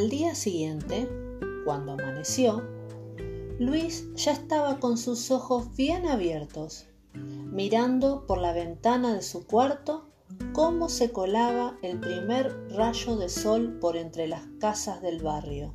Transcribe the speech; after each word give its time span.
Al 0.00 0.08
día 0.08 0.34
siguiente, 0.34 1.10
cuando 1.66 1.92
amaneció, 1.92 2.66
Luis 3.58 4.08
ya 4.14 4.32
estaba 4.32 4.80
con 4.80 4.96
sus 4.96 5.30
ojos 5.30 5.76
bien 5.76 6.06
abiertos, 6.06 6.86
mirando 7.12 8.26
por 8.26 8.38
la 8.38 8.54
ventana 8.54 9.12
de 9.12 9.20
su 9.20 9.46
cuarto 9.46 10.08
cómo 10.54 10.88
se 10.88 11.12
colaba 11.12 11.76
el 11.82 12.00
primer 12.00 12.66
rayo 12.70 13.16
de 13.16 13.28
sol 13.28 13.76
por 13.78 13.98
entre 13.98 14.26
las 14.26 14.44
casas 14.58 15.02
del 15.02 15.22
barrio. 15.22 15.74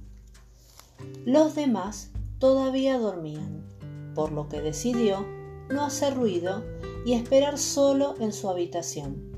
Los 1.24 1.54
demás 1.54 2.10
todavía 2.40 2.98
dormían, 2.98 3.64
por 4.16 4.32
lo 4.32 4.50
que 4.50 4.60
decidió 4.60 5.24
no 5.70 5.86
hacer 5.86 6.16
ruido 6.16 6.64
y 7.06 7.14
esperar 7.14 7.60
solo 7.60 8.16
en 8.20 8.34
su 8.34 8.50
habitación. 8.50 9.35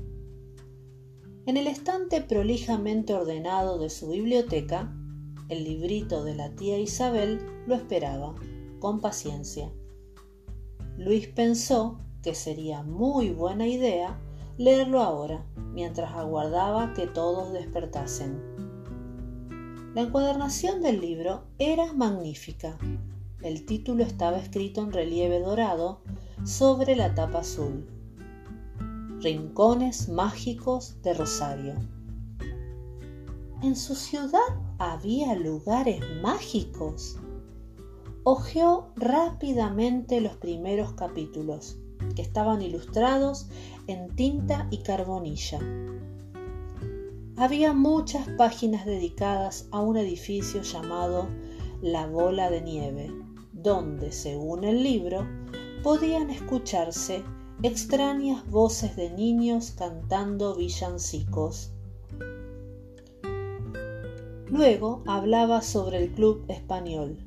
En 1.48 1.56
el 1.56 1.66
estante 1.66 2.20
prolijamente 2.20 3.14
ordenado 3.14 3.78
de 3.78 3.88
su 3.88 4.10
biblioteca 4.10 4.94
el 5.48 5.64
librito 5.64 6.22
de 6.22 6.34
la 6.34 6.50
tía 6.50 6.78
Isabel 6.78 7.40
lo 7.66 7.74
esperaba, 7.74 8.34
con 8.80 9.00
paciencia. 9.00 9.72
Luis 10.98 11.26
pensó 11.26 12.00
que 12.22 12.34
sería 12.34 12.82
muy 12.82 13.30
buena 13.30 13.66
idea 13.66 14.20
leerlo 14.58 15.00
ahora, 15.00 15.46
mientras 15.72 16.12
aguardaba 16.12 16.92
que 16.92 17.06
todos 17.06 17.50
despertasen. 17.54 18.42
La 19.94 20.02
encuadernación 20.02 20.82
del 20.82 21.00
libro 21.00 21.44
era 21.58 21.94
magnífica. 21.94 22.76
El 23.40 23.64
título 23.64 24.04
estaba 24.04 24.36
escrito 24.36 24.82
en 24.82 24.92
relieve 24.92 25.40
dorado 25.40 26.02
sobre 26.44 26.94
la 26.94 27.14
tapa 27.14 27.38
azul. 27.38 27.97
Rincones 29.20 30.08
mágicos 30.08 31.02
de 31.02 31.12
Rosario. 31.12 31.74
En 33.62 33.74
su 33.74 33.96
ciudad 33.96 34.38
había 34.78 35.34
lugares 35.34 36.00
mágicos. 36.22 37.16
Ojeó 38.22 38.92
rápidamente 38.94 40.20
los 40.20 40.36
primeros 40.36 40.92
capítulos, 40.92 41.78
que 42.14 42.22
estaban 42.22 42.62
ilustrados 42.62 43.48
en 43.88 44.14
tinta 44.14 44.68
y 44.70 44.84
carbonilla. 44.84 45.58
Había 47.36 47.72
muchas 47.72 48.28
páginas 48.38 48.86
dedicadas 48.86 49.66
a 49.72 49.80
un 49.80 49.96
edificio 49.96 50.62
llamado 50.62 51.26
La 51.82 52.06
Bola 52.06 52.50
de 52.50 52.60
Nieve, 52.60 53.12
donde, 53.52 54.12
según 54.12 54.62
el 54.62 54.84
libro, 54.84 55.26
podían 55.82 56.30
escucharse 56.30 57.24
extrañas 57.64 58.48
voces 58.48 58.94
de 58.94 59.10
niños 59.10 59.72
cantando 59.72 60.54
villancicos. 60.54 61.72
Luego 64.46 65.02
hablaba 65.06 65.60
sobre 65.62 66.04
el 66.04 66.12
Club 66.12 66.44
Español, 66.46 67.18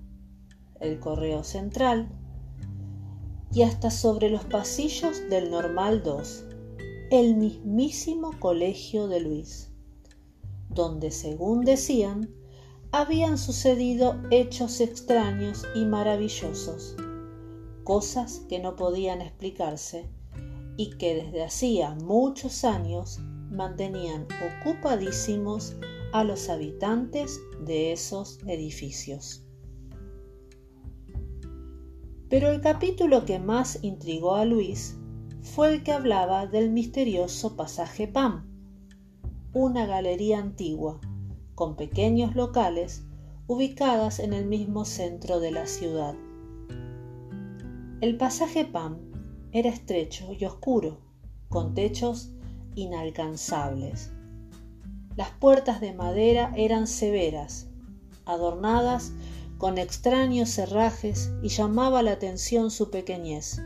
el 0.80 1.02
Correo 1.02 1.44
Central 1.44 2.08
y 3.54 3.64
hasta 3.64 3.92
sobre 3.92 4.30
los 4.30 4.46
pasillos 4.46 5.22
del 5.30 5.52
Normal 5.52 6.02
2, 6.02 6.46
el 7.12 7.36
mismísimo 7.36 8.32
Colegio 8.40 9.10
de 9.10 9.20
Luis, 9.20 9.70
donde, 10.70 11.12
según 11.12 11.66
decían, 11.66 12.30
habían 12.94 13.38
sucedido 13.38 14.16
hechos 14.32 14.80
extraños 14.80 15.66
y 15.76 15.84
maravillosos, 15.84 16.96
cosas 17.84 18.46
que 18.48 18.60
no 18.60 18.78
podían 18.78 19.22
explicarse 19.22 20.10
y 20.78 20.92
que 20.98 21.16
desde 21.16 21.44
hacía 21.44 21.96
muchos 21.96 22.64
años 22.64 23.20
mantenían 23.50 24.28
ocupadísimos 24.62 25.76
a 26.14 26.24
los 26.24 26.50
habitantes 26.50 27.40
de 27.66 27.92
esos 27.92 28.40
edificios. 28.48 29.46
Pero 32.30 32.50
el 32.50 32.62
capítulo 32.62 33.26
que 33.26 33.40
más 33.40 33.84
intrigó 33.84 34.36
a 34.36 34.46
Luis 34.46 34.98
fue 35.42 35.74
el 35.74 35.84
que 35.84 35.92
hablaba 35.92 36.48
del 36.48 36.70
misterioso 36.70 37.56
pasaje 37.56 38.08
PAM, 38.08 38.48
una 39.54 39.86
galería 39.86 40.40
antigua 40.40 41.02
con 41.56 41.76
pequeños 41.76 42.36
locales 42.36 43.06
ubicadas 43.48 44.20
en 44.20 44.34
el 44.34 44.46
mismo 44.46 44.86
centro 44.86 45.40
de 45.42 45.52
la 45.52 45.66
ciudad. 45.66 46.16
El 48.00 48.18
pasaje 48.18 48.66
PAM 48.66 49.11
era 49.52 49.70
estrecho 49.70 50.34
y 50.38 50.46
oscuro, 50.46 51.00
con 51.50 51.74
techos 51.74 52.30
inalcanzables. 52.76 54.12
Las 55.16 55.32
puertas 55.32 55.82
de 55.82 55.94
madera 55.94 56.54
eran 56.56 56.88
severas, 56.88 57.68
adornadas 58.26 59.12
con 59.58 59.78
extraños 59.78 60.50
cerrajes 60.50 61.32
y 61.44 61.50
llamaba 61.50 62.02
la 62.02 62.14
atención 62.14 62.72
su 62.72 62.90
pequeñez. 62.90 63.62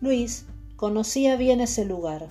Luis 0.00 0.46
conocía 0.76 1.36
bien 1.36 1.60
ese 1.60 1.84
lugar. 1.84 2.28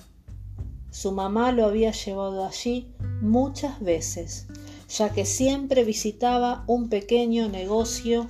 Su 0.90 1.12
mamá 1.12 1.52
lo 1.52 1.64
había 1.64 1.92
llevado 1.92 2.44
allí 2.44 2.92
muchas 3.22 3.80
veces, 3.80 4.46
ya 4.88 5.10
que 5.12 5.24
siempre 5.24 5.84
visitaba 5.84 6.64
un 6.66 6.88
pequeño 6.88 7.48
negocio 7.48 8.26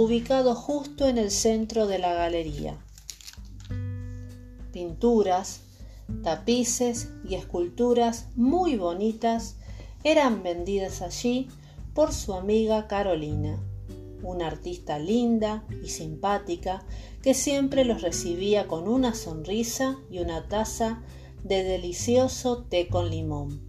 ubicado 0.00 0.54
justo 0.54 1.08
en 1.08 1.18
el 1.18 1.32
centro 1.32 1.88
de 1.88 1.98
la 1.98 2.14
galería. 2.14 2.78
Pinturas, 4.72 5.62
tapices 6.22 7.08
y 7.28 7.34
esculturas 7.34 8.28
muy 8.36 8.76
bonitas 8.76 9.56
eran 10.04 10.44
vendidas 10.44 11.02
allí 11.02 11.48
por 11.94 12.12
su 12.12 12.34
amiga 12.34 12.86
Carolina, 12.86 13.58
una 14.22 14.46
artista 14.46 15.00
linda 15.00 15.64
y 15.82 15.88
simpática 15.88 16.84
que 17.20 17.34
siempre 17.34 17.84
los 17.84 18.00
recibía 18.00 18.68
con 18.68 18.86
una 18.86 19.16
sonrisa 19.16 19.98
y 20.12 20.20
una 20.20 20.46
taza 20.46 21.02
de 21.42 21.64
delicioso 21.64 22.62
té 22.70 22.86
con 22.86 23.10
limón. 23.10 23.60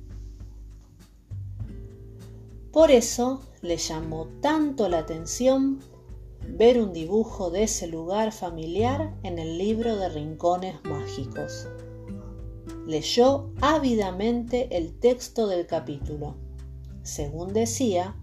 Por 2.71 2.91
eso 2.91 3.41
le 3.63 3.77
llamó 3.77 4.27
tanto 4.41 4.89
la 4.89 4.99
atención 4.99 5.79
ver 6.47 6.81
un 6.81 6.93
dibujo 6.93 7.51
de 7.51 7.63
ese 7.63 7.87
lugar 7.87 8.31
familiar 8.31 9.13
en 9.23 9.39
el 9.39 9.57
libro 9.57 9.95
de 9.97 10.09
Rincones 10.09 10.75
Mágicos 10.83 11.67
leyó 12.89 13.51
ávidamente 13.61 14.75
el 14.75 14.97
texto 14.99 15.45
del 15.45 15.67
capítulo. 15.67 16.35
Según 17.03 17.53
decía, 17.53 18.15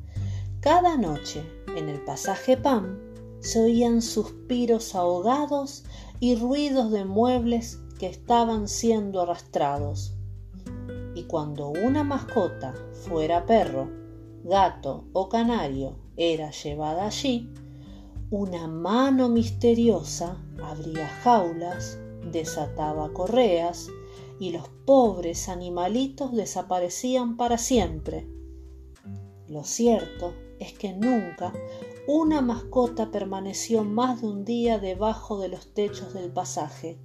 cada 0.58 0.96
noche 0.96 1.44
en 1.76 1.88
el 1.88 2.00
pasaje 2.04 2.56
Pam 2.56 2.98
se 3.38 3.62
oían 3.62 4.02
suspiros 4.02 4.96
ahogados 4.96 5.84
y 6.18 6.34
ruidos 6.34 6.90
de 6.90 7.04
muebles 7.04 7.78
que 8.00 8.08
estaban 8.08 8.66
siendo 8.66 9.20
arrastrados. 9.20 10.14
Y 11.14 11.22
cuando 11.24 11.68
una 11.68 12.02
mascota, 12.02 12.74
fuera 13.04 13.46
perro, 13.46 13.88
gato 14.42 15.04
o 15.12 15.28
canario, 15.28 15.96
era 16.16 16.50
llevada 16.50 17.06
allí, 17.06 17.52
una 18.30 18.66
mano 18.66 19.28
misteriosa 19.28 20.36
abría 20.60 21.06
jaulas, 21.22 21.98
desataba 22.32 23.12
correas 23.12 23.88
y 24.40 24.50
los 24.50 24.68
pobres 24.84 25.48
animalitos 25.48 26.32
desaparecían 26.32 27.36
para 27.36 27.56
siempre. 27.56 28.28
Lo 29.48 29.62
cierto 29.62 30.34
es 30.58 30.72
que 30.72 30.92
nunca 30.92 31.52
una 32.08 32.40
mascota 32.40 33.12
permaneció 33.12 33.84
más 33.84 34.20
de 34.22 34.26
un 34.26 34.44
día 34.44 34.78
debajo 34.78 35.38
de 35.38 35.48
los 35.48 35.72
techos 35.72 36.12
del 36.12 36.32
pasaje. 36.32 36.98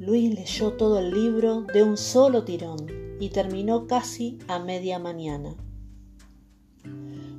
Luis 0.00 0.34
leyó 0.34 0.72
todo 0.72 0.98
el 0.98 1.12
libro 1.12 1.62
de 1.62 1.84
un 1.84 1.96
solo 1.96 2.44
tirón 2.44 2.86
y 3.20 3.28
terminó 3.28 3.86
casi 3.86 4.38
a 4.48 4.58
media 4.58 4.98
mañana. 4.98 5.56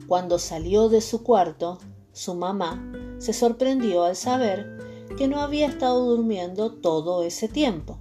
Cuando 0.07 0.39
salió 0.39 0.89
de 0.89 0.99
su 0.99 1.23
cuarto, 1.23 1.79
su 2.11 2.35
mamá 2.35 2.83
se 3.19 3.33
sorprendió 3.33 4.03
al 4.03 4.15
saber 4.15 4.77
que 5.17 5.27
no 5.27 5.41
había 5.41 5.67
estado 5.67 6.05
durmiendo 6.05 6.73
todo 6.73 7.23
ese 7.23 7.47
tiempo. 7.47 7.99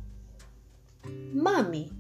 Mami, 1.33 1.91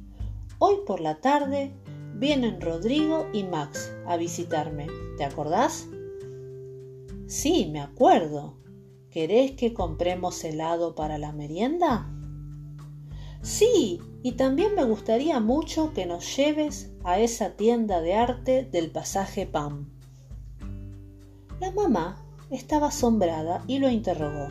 hoy 0.59 0.77
por 0.87 1.01
la 1.01 1.21
tarde 1.21 1.73
vienen 2.15 2.61
Rodrigo 2.61 3.27
y 3.33 3.45
Max 3.45 3.93
a 4.07 4.17
visitarme. 4.17 4.87
¿Te 5.17 5.25
acordás? 5.25 5.89
Sí, 7.27 7.69
me 7.71 7.81
acuerdo. 7.81 8.57
¿Querés 9.11 9.53
que 9.53 9.75
compremos 9.75 10.43
helado 10.45 10.95
para 10.95 11.19
la 11.19 11.33
merienda? 11.33 12.09
Sí, 13.43 14.01
y 14.23 14.33
también 14.33 14.75
me 14.75 14.85
gustaría 14.85 15.41
mucho 15.41 15.93
que 15.95 16.07
nos 16.07 16.37
lleves 16.37 16.93
a 17.05 17.21
esa 17.21 17.57
tienda 17.57 18.01
de 18.01 18.15
arte 18.15 18.65
del 18.65 18.91
pasaje 18.91 19.47
Pam. 19.47 20.00
La 21.61 21.71
mamá 21.71 22.17
estaba 22.51 22.89
asombrada 22.89 23.63
y 23.67 23.79
lo 23.79 23.89
interrogó. 23.89 24.49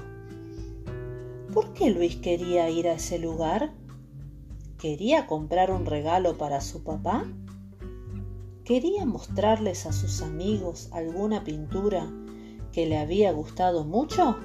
¿Por 1.54 1.74
qué 1.74 1.90
Luis 1.90 2.16
quería 2.18 2.70
ir 2.70 2.88
a 2.88 2.94
ese 2.94 3.20
lugar? 3.20 3.74
¿Quería 4.78 5.28
comprar 5.28 5.72
un 5.72 5.86
regalo 5.86 6.38
para 6.38 6.62
su 6.62 6.84
papá? 6.84 7.26
quería 8.70 9.04
mostrarles 9.04 9.88
a 9.88 9.92
sus 9.92 10.22
amigos 10.22 10.90
alguna 10.92 11.44
pintura 11.44 12.08
que 12.72 12.86
le 12.86 13.00
había 13.00 13.32
gustado 13.32 13.84
mucho? 13.84 14.38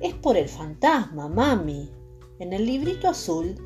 Es 0.00 0.14
por 0.14 0.36
el 0.36 0.48
fantasma, 0.48 1.28
mami. 1.28 1.90
En 2.38 2.52
el 2.52 2.64
librito 2.64 3.08
azul 3.08 3.56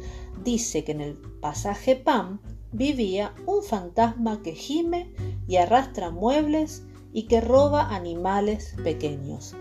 dice 0.43 0.83
que 0.83 0.93
en 0.93 1.03
el 1.03 1.19
pasaje 1.43 1.94
Pam 1.94 2.41
vivía 2.73 3.35
un 3.44 3.62
fantasma 3.62 4.41
que 4.41 4.55
gime 4.55 5.12
y 5.47 5.56
arrastra 5.56 6.11
muebles 6.11 6.83
y 7.16 7.22
que 7.22 7.40
roba 7.40 7.94
animales 7.94 8.74
pequeños. 8.84 9.54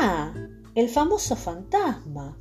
Ah, 0.00 0.32
el 0.76 0.88
famoso 0.88 1.34
fantasma. 1.34 2.38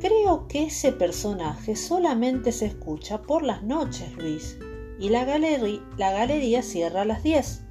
Creo 0.00 0.48
que 0.48 0.64
ese 0.64 0.90
personaje 0.92 1.76
solamente 1.76 2.52
se 2.52 2.64
escucha 2.64 3.20
por 3.20 3.42
las 3.42 3.62
noches, 3.64 4.16
Luis, 4.16 4.56
y 4.98 5.10
la, 5.10 5.26
la 5.26 6.12
galería 6.12 6.62
cierra 6.62 7.02
a 7.02 7.04
las 7.04 7.22
10. 7.22 7.64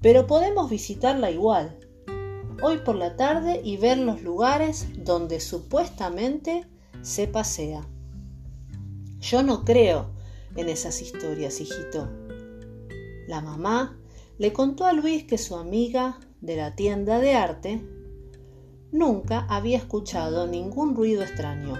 Pero 0.00 0.26
podemos 0.26 0.68
visitarla 0.68 1.30
igual, 1.30 1.78
hoy 2.64 2.78
por 2.78 2.96
la 2.96 3.14
tarde 3.14 3.60
y 3.62 3.76
ver 3.76 3.98
los 3.98 4.22
lugares 4.22 4.88
donde 5.04 5.38
supuestamente 5.38 6.66
se 7.00 7.28
pasea. 7.28 7.86
Yo 9.20 9.44
no 9.44 9.64
creo 9.64 10.10
en 10.56 10.68
esas 10.68 11.00
historias, 11.00 11.60
hijito. 11.60 12.21
La 13.32 13.40
mamá 13.40 13.98
le 14.36 14.52
contó 14.52 14.84
a 14.84 14.92
Luis 14.92 15.24
que 15.24 15.38
su 15.38 15.56
amiga 15.56 16.20
de 16.42 16.54
la 16.54 16.76
tienda 16.76 17.18
de 17.18 17.32
arte 17.32 17.82
nunca 18.90 19.46
había 19.48 19.78
escuchado 19.78 20.46
ningún 20.46 20.94
ruido 20.94 21.22
extraño. 21.22 21.78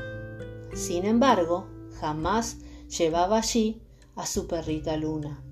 Sin 0.73 1.05
embargo, 1.05 1.67
jamás 2.01 2.57
llevaba 2.89 3.37
allí 3.37 3.83
a 4.17 4.25
su 4.25 4.47
perrita 4.47 4.97
Luna. 4.97 5.45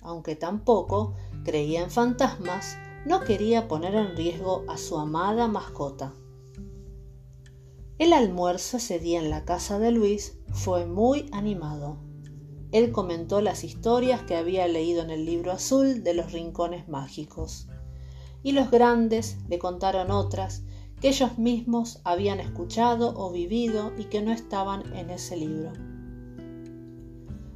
Aunque 0.00 0.36
tampoco 0.36 1.12
creía 1.44 1.82
en 1.82 1.90
fantasmas, 1.90 2.78
no 3.04 3.20
quería 3.20 3.68
poner 3.68 3.94
en 3.94 4.16
riesgo 4.16 4.64
a 4.68 4.78
su 4.78 4.96
amada 4.96 5.48
mascota. 5.48 6.14
El 7.98 8.14
almuerzo 8.14 8.78
ese 8.78 8.98
día 8.98 9.18
en 9.18 9.28
la 9.28 9.44
casa 9.44 9.78
de 9.78 9.90
Luis 9.90 10.38
fue 10.54 10.86
muy 10.86 11.28
animado. 11.30 12.05
Él 12.72 12.92
comentó 12.92 13.40
las 13.40 13.64
historias 13.64 14.22
que 14.22 14.36
había 14.36 14.66
leído 14.68 15.02
en 15.02 15.10
el 15.10 15.24
libro 15.24 15.52
azul 15.52 16.02
de 16.02 16.14
los 16.14 16.32
rincones 16.32 16.88
mágicos, 16.88 17.68
y 18.42 18.52
los 18.52 18.70
grandes 18.70 19.38
le 19.48 19.58
contaron 19.58 20.10
otras 20.10 20.62
que 21.00 21.08
ellos 21.08 21.38
mismos 21.38 22.00
habían 22.04 22.40
escuchado 22.40 23.14
o 23.16 23.30
vivido 23.30 23.92
y 23.98 24.04
que 24.04 24.22
no 24.22 24.32
estaban 24.32 24.94
en 24.94 25.10
ese 25.10 25.36
libro. 25.36 25.72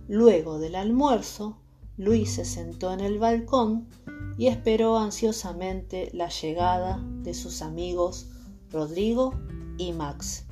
Luego 0.09 0.59
del 0.59 0.75
almuerzo, 0.75 1.59
Luis 1.97 2.33
se 2.35 2.45
sentó 2.45 2.93
en 2.93 3.01
el 3.01 3.19
balcón 3.19 3.89
y 4.37 4.49
esperó 4.49 4.99
ansiosamente 4.99 6.11
la 6.13 6.29
llegada 6.29 7.01
de 7.23 7.35
sus 7.35 7.63
amigos 7.63 8.29
Rodrigo 8.71 9.35
y 9.79 9.93
Max. 9.93 10.47